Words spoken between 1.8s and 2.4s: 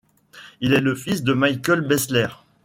Besler.